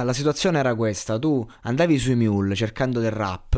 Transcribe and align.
ah, 0.00 0.04
la 0.04 0.12
situazione 0.12 0.58
era 0.58 0.74
questa, 0.74 1.18
tu 1.18 1.46
andavi 1.62 1.98
sui 1.98 2.14
mule 2.14 2.54
cercando 2.54 3.00
del 3.00 3.10
rap, 3.10 3.54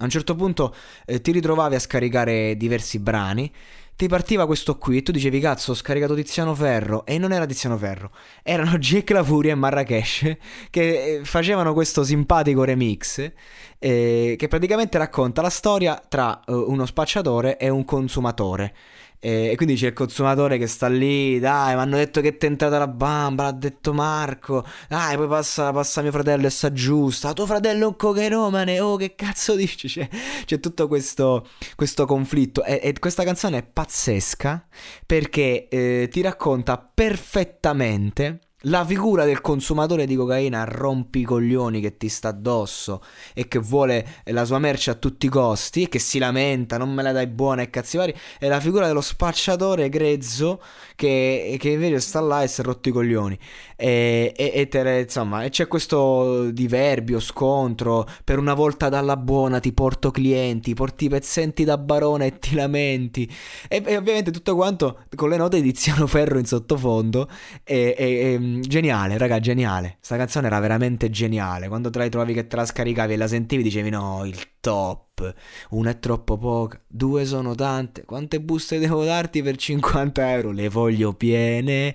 a 0.00 0.04
un 0.04 0.10
certo 0.10 0.34
punto 0.34 0.74
eh, 1.06 1.20
ti 1.20 1.32
ritrovavi 1.32 1.74
a 1.74 1.80
scaricare 1.80 2.56
diversi 2.56 2.98
brani, 2.98 3.52
ti 3.98 4.06
partiva 4.06 4.46
questo 4.46 4.78
qui 4.78 4.98
e 4.98 5.02
tu 5.02 5.10
dicevi 5.10 5.40
cazzo 5.40 5.72
ho 5.72 5.74
scaricato 5.74 6.14
Tiziano 6.14 6.54
Ferro. 6.54 7.04
E 7.04 7.18
non 7.18 7.32
era 7.32 7.46
Tiziano 7.46 7.76
Ferro, 7.76 8.12
erano 8.44 8.78
Jake 8.78 9.12
La 9.12 9.24
Furia 9.24 9.50
e 9.50 9.54
Marrakesh 9.56 10.36
che 10.70 11.16
eh, 11.16 11.24
facevano 11.24 11.72
questo 11.72 12.04
simpatico 12.04 12.62
remix 12.62 13.32
eh, 13.80 14.36
che 14.38 14.46
praticamente 14.46 14.98
racconta 14.98 15.42
la 15.42 15.50
storia 15.50 16.00
tra 16.08 16.40
uh, 16.46 16.52
uno 16.52 16.86
spacciatore 16.86 17.56
e 17.56 17.70
un 17.70 17.84
consumatore. 17.84 18.72
E, 19.20 19.54
quindi 19.56 19.74
c'è 19.74 19.88
il 19.88 19.92
consumatore 19.92 20.58
che 20.58 20.66
sta 20.66 20.86
lì, 20.88 21.38
dai, 21.38 21.74
mi 21.74 21.80
hanno 21.80 21.96
detto 21.96 22.20
che 22.20 22.28
è 22.28 22.36
tentata 22.36 22.78
la 22.78 22.86
bamba, 22.86 23.44
l'ha 23.44 23.52
detto 23.52 23.92
Marco, 23.92 24.64
dai, 24.88 25.16
poi 25.16 25.26
passa, 25.26 25.72
passa 25.72 26.02
mio 26.02 26.12
fratello 26.12 26.46
e 26.46 26.50
sa 26.50 26.72
giusta, 26.72 27.32
tuo 27.32 27.46
fratello 27.46 27.84
è 27.84 27.86
un 27.88 27.96
cocainomane, 27.96 28.80
oh 28.80 28.96
che 28.96 29.14
cazzo 29.14 29.54
dici? 29.56 29.88
C'è, 29.88 30.08
c'è 30.44 30.60
tutto 30.60 30.86
questo, 30.86 31.48
questo 31.74 32.06
conflitto 32.06 32.62
e, 32.64 32.80
e, 32.82 32.98
questa 32.98 33.24
canzone 33.24 33.58
è 33.58 33.62
pazzesca 33.64 34.66
perché 35.04 35.68
eh, 35.68 36.08
ti 36.10 36.20
racconta 36.20 36.78
perfettamente 36.78 38.40
la 38.62 38.84
figura 38.84 39.24
del 39.24 39.40
consumatore 39.40 40.04
di 40.04 40.16
cocaina 40.16 40.64
rompicoglioni 40.64 41.80
che 41.80 41.96
ti 41.96 42.08
sta 42.08 42.28
addosso 42.28 43.02
e 43.32 43.46
che 43.46 43.60
vuole 43.60 44.04
la 44.24 44.44
sua 44.44 44.58
merce 44.58 44.90
a 44.90 44.94
tutti 44.94 45.26
i 45.26 45.28
costi 45.28 45.84
e 45.84 45.88
che 45.88 46.00
si 46.00 46.18
lamenta, 46.18 46.76
non 46.76 46.92
me 46.92 47.02
la 47.04 47.12
dai 47.12 47.28
buona 47.28 47.62
e 47.62 47.70
cazzi 47.70 47.96
vari, 47.96 48.12
è 48.36 48.48
la 48.48 48.58
figura 48.58 48.88
dello 48.88 49.00
spacciatore 49.00 49.88
grezzo 49.88 50.60
che, 50.96 51.56
che 51.56 51.68
invece 51.68 52.00
sta 52.00 52.18
là 52.18 52.42
e 52.42 52.48
si 52.48 52.60
è 52.60 52.64
rotto 52.64 52.88
i 52.88 52.92
coglioni. 52.92 53.38
E, 53.76 54.32
e, 54.36 54.50
e 54.52 54.66
te, 54.66 55.04
insomma, 55.06 55.48
c'è 55.48 55.68
questo 55.68 56.50
diverbio, 56.50 57.20
scontro, 57.20 58.08
per 58.24 58.38
una 58.38 58.54
volta 58.54 58.88
dalla 58.88 59.16
buona 59.16 59.60
ti 59.60 59.72
porto 59.72 60.10
clienti, 60.10 60.74
porti 60.74 61.04
i 61.04 61.08
pezzenti 61.08 61.62
da 61.62 61.78
barone 61.78 62.26
e 62.26 62.38
ti 62.40 62.56
lamenti. 62.56 63.32
E, 63.68 63.82
e 63.86 63.96
ovviamente 63.96 64.32
tutto 64.32 64.56
quanto 64.56 65.04
con 65.14 65.28
le 65.28 65.36
note 65.36 65.60
di 65.60 65.72
Tiziano 65.72 66.08
Ferro 66.08 66.38
in 66.40 66.46
sottofondo. 66.46 67.28
e 67.62 68.46
Ehm, 68.48 68.60
geniale, 68.62 69.18
raga, 69.18 69.38
geniale. 69.40 69.98
Sta 70.00 70.16
canzone 70.16 70.46
era 70.46 70.58
veramente 70.60 71.10
geniale. 71.10 71.68
Quando 71.68 71.90
te 71.90 71.98
la 71.98 72.08
trovavi 72.08 72.32
che 72.32 72.46
te 72.46 72.56
la 72.56 72.64
scaricavi 72.64 73.12
e 73.12 73.16
la 73.16 73.28
sentivi, 73.28 73.62
dicevi: 73.62 73.90
No, 73.90 74.24
il 74.24 74.36
top. 74.60 75.34
Una 75.70 75.90
è 75.90 75.98
troppo 75.98 76.38
poca, 76.38 76.80
due 76.86 77.24
sono 77.26 77.54
tante. 77.54 78.04
Quante 78.04 78.40
buste 78.40 78.78
devo 78.78 79.04
darti 79.04 79.42
per 79.42 79.56
50 79.56 80.32
euro? 80.32 80.50
Le 80.52 80.68
voglio 80.68 81.12
piene 81.14 81.94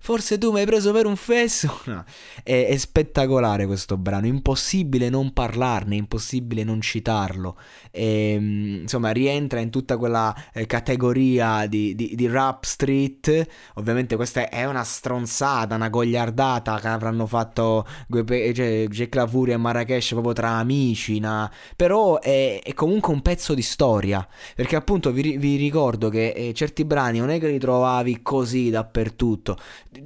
forse 0.00 0.38
tu 0.38 0.50
mi 0.50 0.60
hai 0.60 0.66
preso 0.66 0.92
per 0.92 1.06
un 1.06 1.16
fesso. 1.16 1.78
No. 1.90 2.04
È, 2.44 2.66
è, 2.68 2.76
spettacolare 2.76 3.66
questo 3.66 3.96
brano, 3.96 4.26
impossibile 4.26 5.08
non 5.08 5.32
parlarne, 5.32 5.96
impossibile 5.96 6.62
non 6.62 6.80
citarlo. 6.80 7.56
E, 7.90 8.34
ehm, 8.34 8.78
insomma, 8.82 9.10
rientra 9.10 9.58
in 9.58 9.70
tutta 9.70 9.96
quella 9.96 10.32
eh, 10.52 10.66
categoria 10.66 11.66
di, 11.66 11.96
di, 11.96 12.14
di, 12.14 12.28
rap 12.28 12.62
street. 12.62 13.46
Ovviamente 13.74 14.14
questa 14.14 14.48
è 14.48 14.66
una 14.66 14.84
stronzata, 14.84 15.74
una 15.74 15.88
gogliardata 15.88 16.78
che 16.78 16.86
avranno 16.86 17.26
fatto 17.26 17.84
cioè, 18.08 18.86
Jack 18.88 19.14
La 19.16 19.26
Furia 19.26 19.54
e 19.54 19.58
Marrakesh 19.58 20.10
proprio 20.10 20.32
tra 20.32 20.50
amici. 20.50 21.16
Una... 21.16 21.50
Però 21.74 22.20
è, 22.20 22.60
è, 22.62 22.72
comunque 22.74 23.12
un 23.12 23.22
pezzo 23.22 23.52
di 23.54 23.62
storia. 23.62 24.26
Perché 24.54 24.76
appunto 24.76 25.10
vi, 25.10 25.38
vi 25.38 25.56
ricordo 25.56 26.08
che 26.08 26.28
eh, 26.28 26.52
certi 26.54 26.84
brani 26.84 27.18
non 27.18 27.30
è 27.30 27.40
che 27.40 27.48
li 27.48 27.58
trovavi 27.58 28.22
così 28.22 28.70
dappertutto 28.70 29.56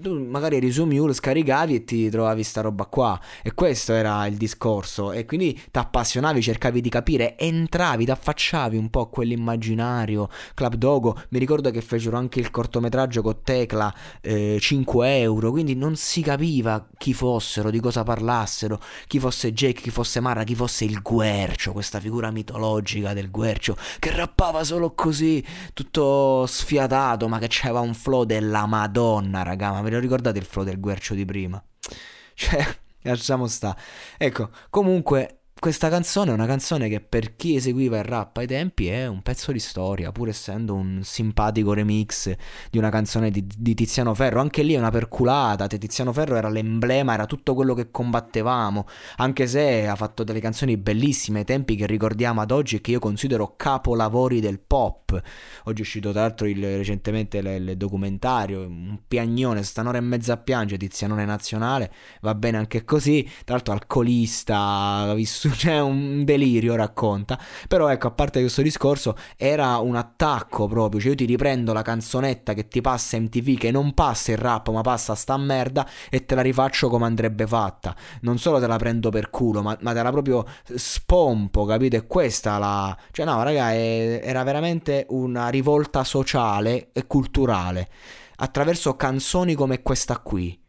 tu 0.01 0.19
magari 0.19 0.57
eri 0.57 0.71
su 0.71 0.85
Mule, 0.85 1.13
scaricavi 1.13 1.75
e 1.75 1.85
ti 1.85 2.09
trovavi 2.09 2.43
sta 2.43 2.63
roba 2.63 2.87
qua. 2.87 3.21
E 3.43 3.53
questo 3.53 3.93
era 3.93 4.27
il 4.27 4.37
discorso. 4.37 5.13
E 5.13 5.27
quindi 5.27 5.53
ti 5.53 5.79
appassionavi, 5.79 6.41
cercavi 6.41 6.81
di 6.81 6.89
capire, 6.89 7.37
entravi, 7.37 8.07
ti 8.07 8.11
affacciavi 8.11 8.77
un 8.77 8.89
po' 8.89 9.03
a 9.03 9.09
quell'immaginario. 9.09 10.29
Club 10.55 10.75
Dogo, 10.75 11.21
mi 11.31 11.39
ricordo 11.39 11.71
che 11.71 11.83
fecero 11.83 12.17
anche 12.17 12.41
il 12.41 12.51
cortometraggio 12.51 13.21
con 13.21 13.41
Tecla, 13.43 13.93
eh, 14.23 14.57
5 14.59 15.21
euro, 15.21 15.51
quindi 15.51 15.75
non 15.75 15.97
si 15.97 16.23
capiva 16.23 16.89
chi 16.97 17.13
fossero, 17.13 17.71
di 17.71 17.81
cosa 17.81 18.03
parlassero, 18.03 18.81
chi 19.07 19.19
fosse 19.19 19.53
Jake, 19.53 19.83
chi 19.83 19.91
fosse 19.91 20.21
Mara, 20.21 20.45
chi 20.45 20.55
fosse 20.55 20.85
il 20.85 21.03
Guercio, 21.03 21.73
questa 21.73 22.01
figura 22.01 22.31
mitologica 22.31 23.13
del 23.13 23.31
Guercio, 23.31 23.77
che 23.99 24.11
rappava 24.11 24.65
solo 24.65 24.95
così, 24.95 25.45
tutto 25.75 26.47
sfiatato, 26.47 27.29
ma 27.29 27.39
che 27.39 27.49
c'aveva 27.51 27.81
un 27.81 27.95
flow 27.95 28.25
della 28.25 28.67
Madonna, 28.67 29.43
raga 29.43 29.74
ma 29.75 29.83
ve 29.83 29.91
lo 29.91 29.99
ricordate 29.99 30.39
il 30.39 30.45
flow 30.45 30.65
del 30.65 30.81
guercio 30.81 31.15
di 31.15 31.25
prima? 31.25 31.63
Cioè, 32.37 32.67
lasciamo 33.03 33.47
sta. 33.47 33.77
Ecco, 34.17 34.51
comunque 34.71 35.44
questa 35.59 35.89
canzone 35.89 36.31
è 36.31 36.35
una 36.35 36.45
canzone 36.45 36.91
che 36.91 37.01
per 37.01 37.37
chi 37.37 37.55
eseguiva 37.57 37.97
il 37.97 38.05
rap 38.05 38.37
ai 38.37 38.47
tempi 38.47 38.89
è 38.89 39.07
un 39.07 39.23
pezzo 39.23 39.51
di 39.51 39.59
storia, 39.59 40.13
pur 40.13 40.29
essendo 40.29 40.75
un 40.75 41.01
simpatico 41.03 41.73
remix 41.73 42.35
di 42.71 42.77
una 42.77 42.91
canzone 42.91 43.31
di, 43.31 43.47
di 43.47 43.75
Tiziano 43.75 44.13
Ferro. 44.13 44.41
Anche 44.41 44.63
lì 44.63 44.75
è 44.75 44.79
una 44.79 44.91
perculata. 44.91 45.67
Tiziano 45.67 46.13
Ferro 46.13 46.37
era 46.37 46.51
l'emblema, 46.51 47.15
era 47.15 47.25
tutto 47.25 47.55
quello 47.55 47.73
che 47.73 47.91
combattevamo. 47.91 48.87
Anche 49.17 49.47
se 49.47 49.87
ha 49.87 49.97
fatto 49.97 50.23
delle 50.23 50.41
canzoni 50.41 50.77
bellissime 50.77 51.39
ai 51.39 51.45
tempi 51.47 51.77
che 51.77 51.87
ricordiamo 51.87 52.43
ad 52.43 52.51
oggi 52.51 52.77
e 52.77 52.81
che 52.83 52.91
io 52.91 52.99
considero 52.99 53.55
capolavori 53.57 54.41
del 54.41 54.61
pop. 54.61 55.19
Oggi 55.65 55.79
è 55.79 55.85
uscito 55.85 56.11
tra 56.11 56.23
l'altro 56.23 56.47
il, 56.47 56.61
recentemente 56.77 57.39
il, 57.39 57.47
il, 57.47 57.77
documentario, 57.79 58.67
un 58.67 58.99
piagnone, 59.09 59.63
sta 59.63 59.81
un'ora 59.81 59.97
e 59.97 60.03
mezza 60.03 60.35
a 60.35 60.37
piangere, 60.37 60.77
Tizianone 60.79 61.25
nazionale. 61.25 61.91
Va 62.21 62.35
bene 62.35 62.59
anche 62.59 62.85
così. 62.85 63.23
Tra 63.45 63.55
l'altro 63.55 63.73
alcolista, 63.73 65.11
vissuto 65.15 65.44
c'è 65.55 65.81
un 65.81 66.25
delirio, 66.25 66.75
racconta. 66.77 67.39
Però 67.69 67.89
ecco, 67.89 68.09
a 68.09 68.11
parte 68.11 68.41
questo 68.41 68.63
discorso, 68.63 69.17
era 69.37 69.79
un 69.79 69.97
attacco 69.97 70.67
proprio, 70.67 71.01
cioè 71.01 71.11
io 71.11 71.17
ti 71.17 71.25
riprendo 71.25 71.73
la 71.73 71.83
canzonetta 71.83 72.55
che 72.55 72.69
ti 72.69 72.81
passa 72.81 73.19
MTV, 73.19 73.59
che 73.59 73.71
non 73.71 73.95
passa 73.95 74.33
il 74.33 74.39
rap, 74.39 74.71
ma 74.71 74.81
passa 74.83 75.15
sta 75.15 75.37
merda, 75.37 75.89
e 76.11 76.25
te 76.25 76.35
la 76.35 76.43
rifaccio 76.43 76.89
come 76.89 77.07
andrebbe 77.07 77.47
fatta. 77.47 77.95
Non 78.23 78.39
solo 78.39 78.61
te 78.61 78.67
la 78.67 78.77
prendo 78.77 79.11
per 79.11 79.31
culo, 79.31 79.63
ma, 79.63 79.77
ma 79.81 79.93
te 79.93 80.03
la 80.03 80.11
proprio 80.11 80.45
spompo, 80.75 81.65
capito? 81.65 81.97
E 81.97 82.07
questa 82.07 82.59
la... 82.59 82.97
Cioè 83.11 83.25
no, 83.27 83.43
raga, 83.43 83.73
è, 83.73 84.21
era 84.23 84.43
veramente 84.43 85.07
una 85.11 85.49
rivolta 85.49 86.05
sociale 86.05 86.91
e 86.93 87.07
culturale 87.07 87.89
attraverso 88.37 88.97
canzoni 88.97 89.55
come 89.55 89.81
questa 89.81 90.19
qui 90.19 90.64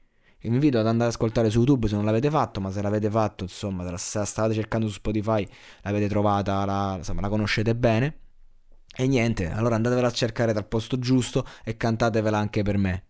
vi 0.48 0.54
invito 0.54 0.80
ad 0.80 0.88
andare 0.88 1.10
ad 1.10 1.16
ascoltare 1.16 1.50
su 1.50 1.60
YouTube 1.60 1.88
se 1.88 1.96
non 1.96 2.06
l'avete 2.06 2.30
fatto, 2.30 2.62
ma 2.62 2.72
se 2.72 2.82
l'avete 2.82 3.10
fatto, 3.10 3.44
insomma, 3.44 3.84
se 3.98 4.18
la 4.20 4.26
state 4.26 4.54
cercando 4.54 4.88
su 4.88 4.94
Spotify, 4.94 5.48
l'avete 5.82 6.08
trovata, 6.08 6.66
la, 6.66 6.96
insomma, 6.98 7.22
la 7.22 7.30
conoscete 7.30 7.76
bene. 7.76 8.20
E 8.98 9.08
niente, 9.08 9.50
allora 9.52 9.76
andatevela 9.76 10.08
a 10.08 10.12
cercare 10.12 10.54
dal 10.54 10.68
posto 10.68 10.98
giusto 11.00 11.46
e 11.64 11.76
cantatevela 11.76 12.38
anche 12.38 12.62
per 12.64 12.78
me. 12.78 13.04